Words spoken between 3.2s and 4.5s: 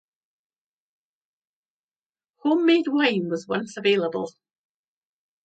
was once available.